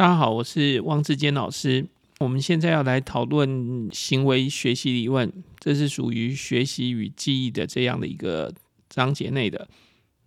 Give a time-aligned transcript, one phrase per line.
[0.00, 1.86] 大家好，我是汪志坚老师。
[2.20, 8.50] 我们现在要来讨论行为学习理论，这是属于学习与记忆的这样的一个
[8.88, 9.68] 章节内的。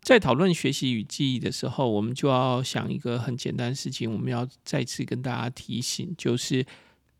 [0.03, 6.63] 在讨论学习与记忆的时候，我们就要想一个很简单的事情，我们要再次跟大家提醒，就是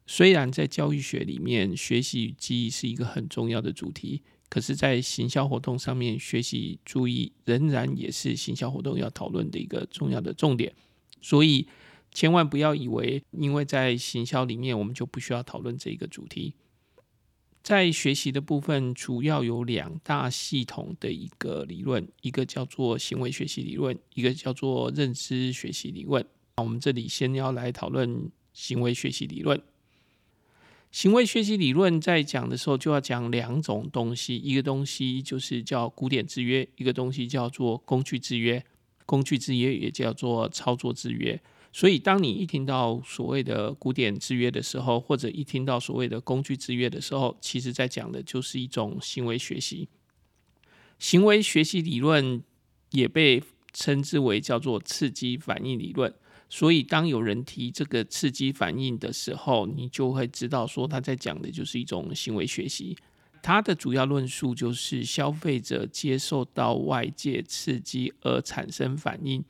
[0.06, 10.72] 虽然在教育学里面，学习与记忆是一个很重要的主题，可是，在行销活动上面，学习注意仍然也是行销活动要讨论的一个重要的重点，
[11.20, 11.68] 所以。
[12.14, 16.54] 千万不要以为，因为在行销里面，我们就不需要讨论这一个主题。
[17.64, 26.26] 在学习的部分，主要有两大系统的一个理论，一个叫做行为学习理论，一个叫做认知学习理论。
[26.58, 29.62] 那我们这里先要来讨论行为学习理论。
[30.92, 38.64] 行为学习理论在讲的时候，就要讲两种东西，一个东西就是叫古典制约，一个东西叫做工具制约。
[39.06, 41.42] 工具制约也叫做操作制约。
[41.76, 49.90] 所以，当你一听到所谓的古典制约的时候，或者一听到所谓的工具制约的时候，其实在讲的就是一种行为学习。
[51.00, 52.44] 行为学习理论
[52.92, 53.42] 也被
[53.74, 56.14] 称之为叫做刺激反应理论。
[56.48, 62.96] 所以，当有人提这个刺激反应的时候，你就会知道说他在讲的就是一种行为学习。
[63.42, 69.44] 它的主要论述就是消费者接受到外界刺激而产生反应。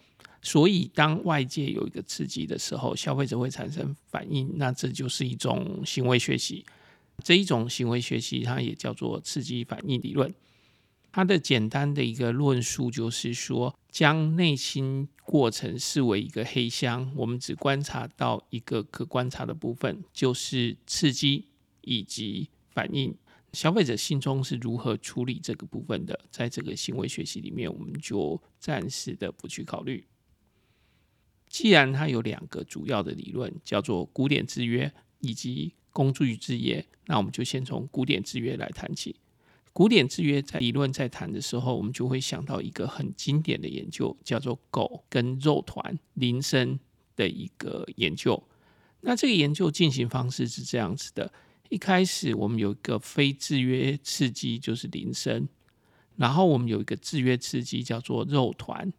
[0.45, 6.65] 所以，当外界有一个刺激的时候，消费者会产生反应，那这就是一种行为学习。
[7.23, 10.33] 这一种行为学习，它也叫做刺激反应理论。
[11.13, 21.47] 它的简单的一个论述就是说，将内心过程视为一个黑箱，我们只观察到一个可观察的部分，就是刺激
[21.81, 23.15] 以及反应。
[23.53, 26.19] 消费者心中是如何处理这个部分的？
[26.31, 30.03] 在这个行为学习里面，我们就暂时的不去考虑。
[31.53, 39.15] 既然它有两个主要的理论，叫做古典制约以及工具制约，那我们就先从古典制约来谈起。
[39.71, 46.79] 古典制约在理论在谈的时候，我们就会想到一个很经典的研究，叫做狗跟肉团铃声
[47.15, 48.43] 的一个研究。
[49.01, 51.31] 那这个研究进行方式是这样子的：
[51.69, 55.47] 一开始我们有一个非制约刺激，就是铃声，
[56.15, 58.91] 然后我们有一个制约刺激，叫做肉团。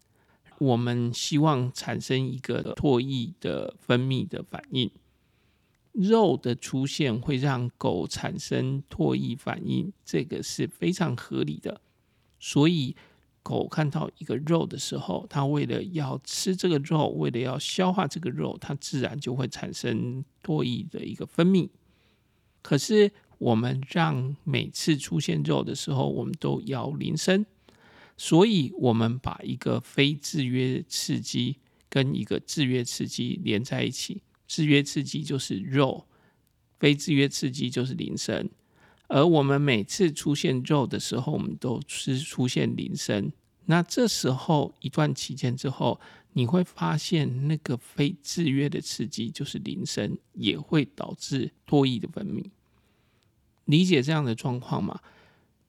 [0.65, 4.91] 我们希望产生一个唾液的分泌的反应，
[5.93, 11.81] 肉的出现会让狗产生唾液反应，这个是非常合理的。
[12.41, 12.97] 所以，
[13.43, 21.69] 狗看到一个肉的时候，它为了要吃这个肉，为了要消化这个肉，它自然就会产生唾液的一个分泌。
[22.63, 27.45] 可是，我们让每次出现肉的时候，我们都摇铃声。
[28.17, 31.59] 所以，我们把一个非制约刺激
[31.89, 34.23] 跟一个制约刺激连在一起。
[34.47, 36.07] 制约刺激就是肉，
[36.79, 38.49] 非制约刺激就是铃声。
[39.09, 43.33] 而我们每次出现肉的时候，我们都是出现铃声。
[43.67, 46.01] 那这时候一段期间之后，
[46.35, 52.45] 你会发现那个非制约的刺激就是铃声，也会导致唾液的分泌。
[53.65, 55.01] 理解这样的状况吗？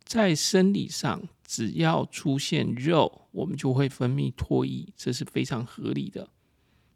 [0.03, 6.29] 在生理上，只要出现肉，我们就会分泌唾液，这是非常合理的。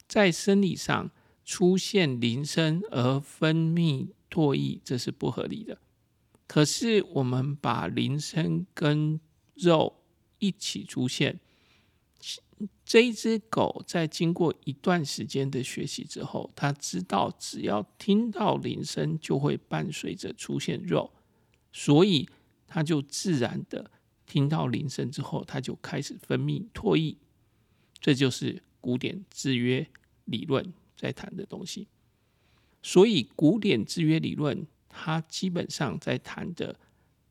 [0.08, 1.12] 在生理上
[1.46, 5.78] 出现铃声而分泌唾液，这是不合理的。
[6.48, 9.20] 可是我们把铃声跟
[9.54, 10.02] 肉
[10.40, 11.40] 一起出现，
[12.84, 21.14] 这一只狗在经过一段时间的学习之后，它知道只要听到铃声，就会伴随着出现肉，
[21.72, 22.28] 所以。
[22.72, 23.90] 它就自然的
[24.30, 27.18] 听到铃声之后，他就开始分泌唾液，
[28.00, 29.88] 这就是古典制约
[30.26, 31.88] 理论在谈的东西。
[32.84, 36.80] 所以，古典制约理论它基本上在谈的，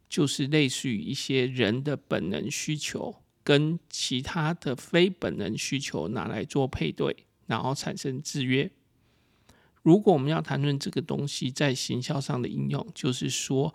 [0.08, 8.68] 就是类似于一些人的本能需求跟其他的非本能需求拿来做配对，然后产生制约。
[9.82, 13.72] 如果我们要谈论这个东西在行销上的应用，就是说。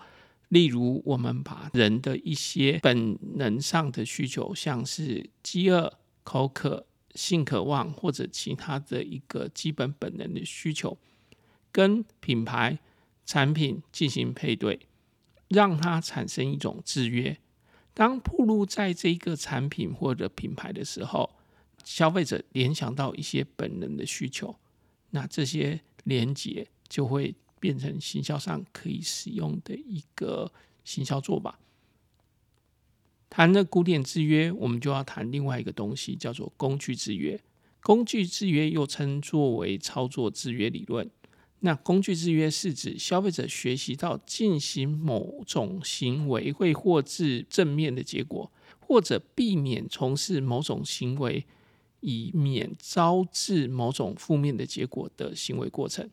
[0.53, 5.91] 例如，我们把人的一些本能上的需求，像是饥饿、
[6.23, 6.85] 口渴、
[7.15, 10.95] 性渴望或者其他的一个基本本能的需求，
[11.71, 12.77] 跟品牌
[13.25, 14.81] 产品进行配对，
[15.47, 17.35] 让它产生一种制约。
[17.95, 21.31] 当暴露在这个产品或者品牌的时候，
[21.83, 24.55] 消费者联想到一些本能的需求，
[25.09, 27.33] 那这些连接就会。
[27.63, 30.51] 变成行销上可以使用的一个
[30.83, 31.57] 行销做法。
[33.29, 37.39] 谈了古典制约，我们就要谈另外一个东西，叫做工具制约。
[37.81, 41.09] 工具制约又称作为操作制约理论。
[41.61, 48.51] 那工具制约是指消费者学习到进行某种行为会获致正面的结果，
[48.81, 51.45] 或者避免从事某种行为，
[52.01, 56.09] 以免招致某种负面的结果的行为过程。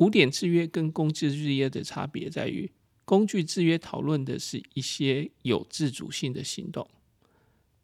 [0.00, 2.72] 古典制约跟工具制约的差别在于，
[3.04, 6.88] 工具制约讨论的是一些有自主性的行动，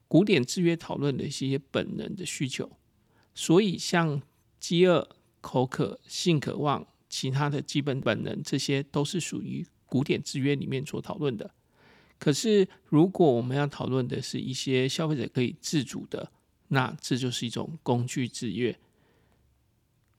[0.08, 2.72] 古典制约讨论的一些本能的需求。
[3.34, 4.22] 所以，像
[4.58, 5.06] 饥饿。
[5.42, 11.54] 口渴、性渴望、其他的基本本能，这些都是属于古典制约里面所讨论的。
[12.18, 16.32] 可是，如果我们要讨论的是一些消费者可以自主的，
[16.68, 18.76] 那这就是一种工具制约。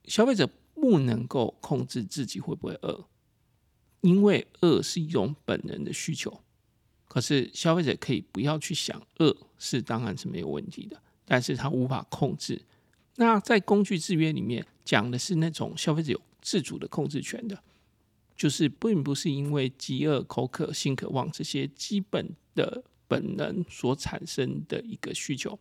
[0.05, 0.49] 消费者
[0.87, 3.05] 不能够控制自己会不会饿，
[3.99, 6.41] 因为饿是一种本能的需求。
[7.09, 12.61] 可是，消费者可以不要去想饿是当然是没有问题的，但是他无法控制。
[13.15, 17.61] 那在工具制约里面讲的是那种消费者有自主的控制权的，
[18.37, 25.59] 就是并不是因为饥饿、口渴、性渴望这些基本的本能所产生的一个需求。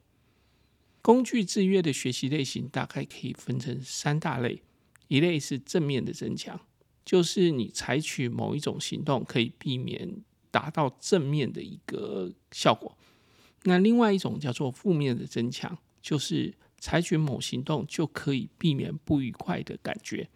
[1.00, 4.60] 工具制约的学习类型大概可以分成三大类，
[5.08, 6.60] 一类是正面的增强，
[7.04, 12.96] 就是你采取某一种行动可以避免达到正面的一个效果。
[13.64, 16.54] 那另外一种叫做负面的增强，就是。
[16.78, 20.28] 采取某行动就可以避免不愉快的感觉。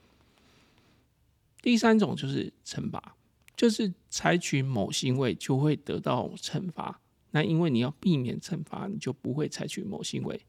[1.60, 3.14] 第三种就是惩罚，
[3.54, 7.02] 就是采取某行为就会得到惩罚。
[7.32, 10.40] 那因为你要避免惩罚，你就不会采取某行为。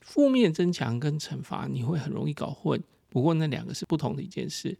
[0.00, 2.80] 负面增强跟惩罚你会很容易搞混，
[3.14, 4.76] 不过那两个是不同的一件事。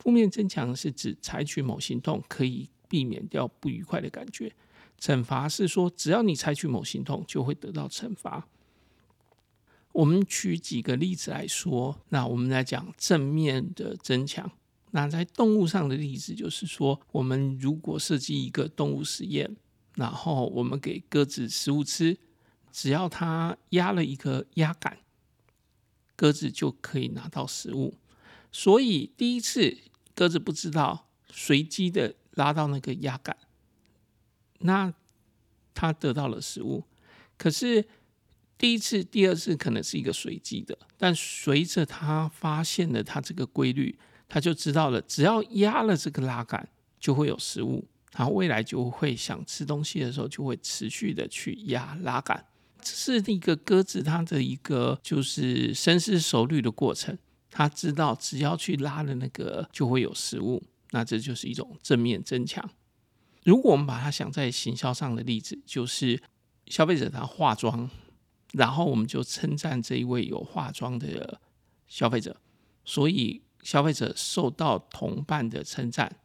[0.00, 4.52] 负面增强是指采取某行动可以避免掉不愉快的感觉，
[4.98, 8.48] 惩罚是说只要你采取某行动就会得到惩罚。
[9.92, 14.50] 我们举几个例子来说，那我们来讲正面的增强。
[14.90, 19.56] 那在动物上的例子就是说，我们如果设计一个动物实验，
[19.94, 22.18] 然后我们给鸽子食物吃，
[22.72, 24.98] 只要它压了一个压杆，
[26.16, 27.94] 鸽子就可以拿到食物。
[28.50, 29.76] 所以第一次
[30.14, 33.36] 鸽子不知道，随机的拉到那个压杆，
[34.60, 34.92] 那
[35.74, 36.82] 它得到了食物。
[37.36, 37.84] 可是
[38.56, 46.66] 第一次、第二次可能是一个随机的，但随着他发现了他这个规律，他就知道了，只要压了这个拉杆，
[46.98, 47.86] 就会有食物。
[48.16, 52.42] 然后未来就会想吃东西的时候，就会持续的去压拉杆。
[52.94, 57.16] 是一个鸽子它的一个就是深思熟虑的过程。
[57.50, 60.62] 他知道只要去拉了那个，就会有食物。
[60.90, 62.68] 那这就是一种正面增强。
[63.44, 66.22] 如果我们把它想在行销上的例子，就是
[66.66, 67.88] 消费者他化妆。
[68.52, 71.40] 然后我们就称赞这一位有化妆的
[71.88, 72.40] 消费者，
[72.84, 76.20] 所以消费者受到同伴的称赞，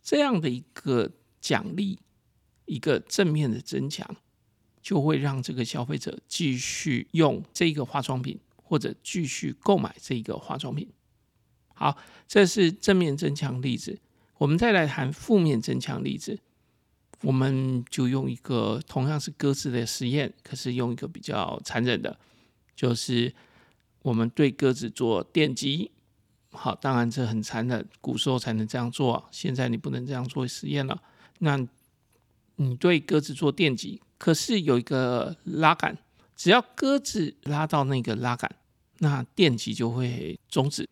[0.00, 1.10] 这样的一个
[1.40, 1.98] 奖励，
[2.66, 4.14] 一个正面的增强，
[4.84, 10.86] 就会让这个消费者继续用这个化妆品，或者继续购买这个化妆品。
[11.72, 11.96] 好，
[12.28, 13.98] 这是正面增强例子。
[14.36, 16.38] 我们再来谈负面增强例子。
[17.22, 22.18] 我们就用一个同样是鸽子的实验，可是用一个比较残忍的，
[22.76, 23.34] 就是
[24.02, 25.90] 我们对鸽子做电击。
[26.50, 31.02] 好，当然这很残忍，古时候才能这样做，现在你不能这样做实验了。
[31.38, 31.66] 那
[32.56, 35.98] 你对鸽子做电击，可是有一个拉杆，
[36.36, 38.50] 只要鸽子拉到那个拉杆，
[38.98, 40.88] 那电击就会终止。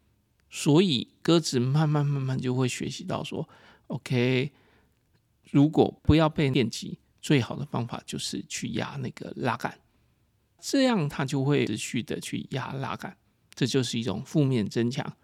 [0.51, 3.49] 所以鸽子慢慢慢慢就会学习到说
[3.87, 4.53] ，OK。
[5.51, 9.79] 如果不要被电击，最好的方法就是去压那个拉杆，
[10.61, 13.17] 这样它就会持续的去压拉杆。
[13.55, 15.15] 这就是一种负面增强，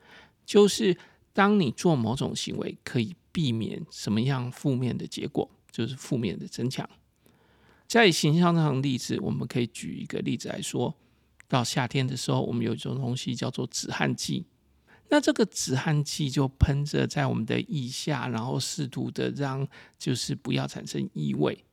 [0.45, 0.97] 就是
[1.33, 6.88] 当你做某种行为可以避免什么样负面的结果，就是负面的增强。
[7.87, 10.94] 在形象上的例子，我们可以举一个例子来说，
[11.46, 14.46] 到夏天的时候，我们有一种东西叫做止汗剂。
[15.10, 19.66] 那这个止汗剂就喷着在我们的腋下，然后试图的让
[19.98, 21.64] 就是不要产生异味。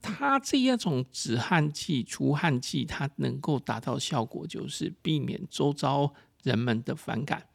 [0.00, 7.46] 它这一种止汗剂、除汗剂，它能够达到效果，就是避免周遭人们的反感。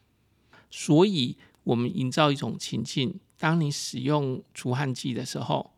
[0.70, 5.72] 所以，我们营造一种情境：当你使用除汗剂的时候，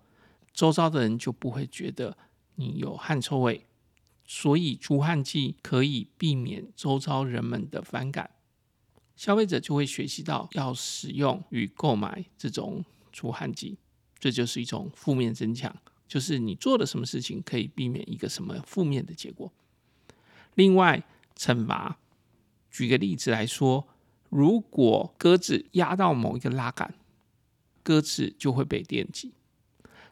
[0.53, 2.17] 周遭的人就不会觉得
[2.55, 3.65] 你有汗臭味。
[4.25, 8.29] 所以，除汗剂可以避免周遭人们的反感。
[9.15, 13.77] 消费者就会学习到要使用与购买这种除汗剂，
[14.19, 15.75] 这就是一种负面增强，
[16.07, 19.51] 就是你做了什么事情可以避免一个什么负面的结果。
[20.53, 21.03] 另外，
[21.35, 21.97] 惩罚，
[22.69, 23.87] 举个例子来说，
[24.29, 26.93] 如果鸽子压到某一个拉杆，
[27.89, 29.33] 鸽子就会被电击。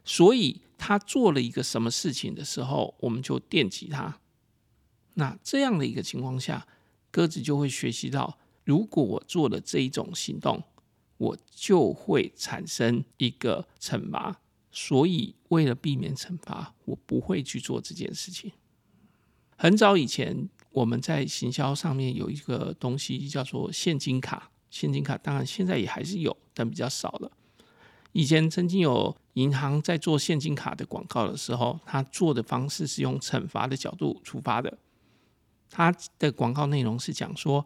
[0.03, 4.19] 所以，他做了一个什么事情的时候，我们就电击他。
[5.13, 6.67] 那这样的一个情况下，
[7.11, 10.63] 鸽子就会学习到，如果我做了这一种行动，
[11.17, 14.41] 我就会产生一个惩罚。
[14.71, 18.51] 所以，为了避免惩罚，我不会去做这件事情。
[19.55, 24.49] 很早以前，我们在行销上面有一个东西叫做现金卡。
[24.71, 27.31] 现金卡当然现在也还是有，但比较少了。
[28.17, 34.75] 以前曾经有银行在做现金卡的广告的时候，他做的方式是用惩罚的角度出发的。
[35.69, 37.63] 他的广告内容是讲说，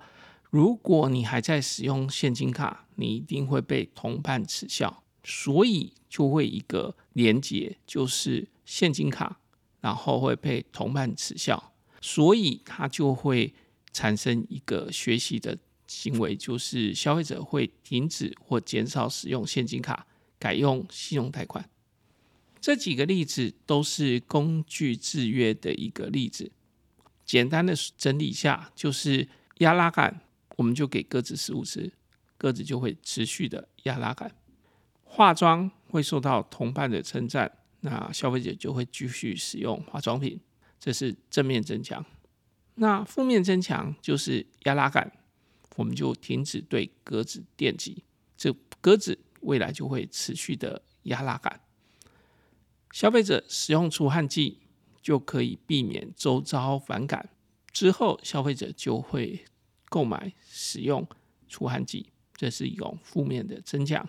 [0.49, 9.39] 如果你还在使用现金卡，你一定会被同伴耻笑，所以就会一个连结，就是现金卡，
[9.79, 11.71] 然后会被同伴耻笑。
[12.01, 13.53] 所以，它就会
[13.93, 20.05] 产生一个学习的行为，就是消费者会停止或减少使用现金卡，
[20.41, 21.69] 改用信用贷款。
[22.59, 26.51] 这几个例子都是工具制约的一个例子。
[27.23, 29.29] 简单的整理一下，就是
[29.59, 30.21] 压拉杆，
[30.55, 31.91] 我们就给鸽子食物吃，
[32.39, 34.35] 鸽子就会持续的压拉杆。
[35.03, 40.39] 化妆会受到同伴的称赞，那消费者就会继续使用化妆品。
[40.79, 42.03] 这是正面增强，
[42.73, 45.11] 那负面增强就是压拉杆，
[45.75, 48.03] 我们就停止对鸽子电击，
[48.35, 51.61] 这鸽子未来就会持续的压拉杆。
[52.91, 54.59] 消费者使用除汗剂
[55.01, 57.29] 就可以避免周遭反感，
[57.71, 59.45] 之后消费者就会
[59.89, 61.07] 购买使用
[61.47, 64.07] 除汗剂，这是一种负面的增强，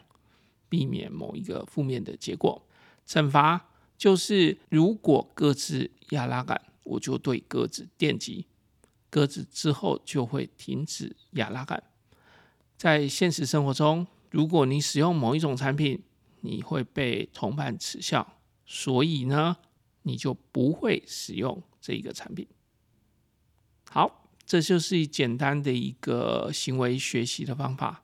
[0.68, 2.66] 避免某一个负面的结果。
[3.06, 3.68] 惩罚。
[3.98, 8.46] 就是如果鸽子压拉杆，我就对鸽子电击，
[9.08, 11.80] 鸽子之后就会停止压拉杆。
[12.76, 16.02] 在现实生活中，如果你使用某一种产品，
[16.40, 19.58] 你会被同伴耻笑，所以呢，
[20.02, 22.48] 你就不会使用这一个产品。
[23.90, 28.02] 好，这就是简单的一个行为学习的方法。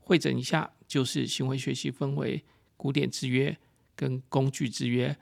[0.00, 2.44] 汇整一下，就是行为学习分为
[2.76, 3.56] 古典制约。
[3.98, 5.16] 跟工具制约，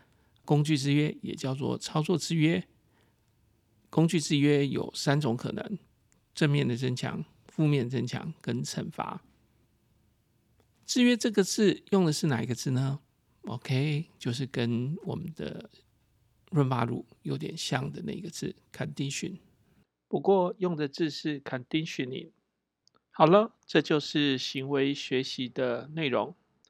[0.45, 2.67] 工具制约也叫做操作制约。
[3.89, 5.79] 工具制约有三种可能：
[6.35, 9.23] 正面的增强、负面增强跟惩罚。
[10.87, 13.01] 制约这个字用的是哪一个字呢
[13.43, 15.71] ？OK，就是跟我们的
[16.51, 19.39] 润发乳有点像的那个字，condition。
[20.09, 22.31] 不过用的字是 conditioning。
[23.11, 26.35] 好了，这就是行为学习的内容。